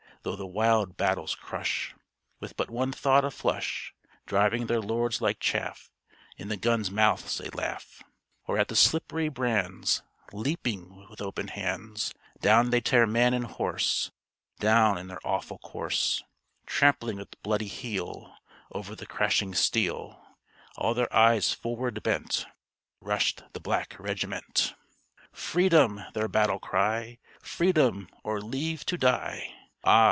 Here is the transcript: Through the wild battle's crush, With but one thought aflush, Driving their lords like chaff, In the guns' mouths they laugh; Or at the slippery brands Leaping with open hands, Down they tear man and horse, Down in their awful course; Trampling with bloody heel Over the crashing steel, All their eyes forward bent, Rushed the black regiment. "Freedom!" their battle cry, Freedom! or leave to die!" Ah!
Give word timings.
Through 0.23 0.35
the 0.35 0.45
wild 0.45 0.97
battle's 0.97 1.33
crush, 1.33 1.95
With 2.39 2.55
but 2.55 2.69
one 2.69 2.91
thought 2.91 3.23
aflush, 3.23 3.91
Driving 4.27 4.67
their 4.67 4.79
lords 4.79 5.19
like 5.19 5.39
chaff, 5.39 5.89
In 6.37 6.47
the 6.47 6.57
guns' 6.57 6.91
mouths 6.91 7.39
they 7.39 7.49
laugh; 7.49 8.03
Or 8.45 8.59
at 8.59 8.67
the 8.67 8.75
slippery 8.75 9.29
brands 9.29 10.03
Leaping 10.31 11.07
with 11.09 11.21
open 11.23 11.47
hands, 11.47 12.13
Down 12.39 12.69
they 12.69 12.81
tear 12.81 13.07
man 13.07 13.33
and 13.33 13.45
horse, 13.45 14.11
Down 14.59 14.99
in 14.99 15.07
their 15.07 15.25
awful 15.25 15.57
course; 15.57 16.23
Trampling 16.67 17.17
with 17.17 17.41
bloody 17.41 17.67
heel 17.67 18.31
Over 18.71 18.95
the 18.95 19.07
crashing 19.07 19.55
steel, 19.55 20.21
All 20.77 20.93
their 20.93 21.11
eyes 21.11 21.51
forward 21.51 22.03
bent, 22.03 22.45
Rushed 23.01 23.41
the 23.53 23.59
black 23.59 23.95
regiment. 23.97 24.75
"Freedom!" 25.31 26.03
their 26.13 26.27
battle 26.27 26.59
cry, 26.59 27.17
Freedom! 27.41 28.07
or 28.23 28.39
leave 28.39 28.85
to 28.85 28.99
die!" 28.99 29.55
Ah! 29.55 29.57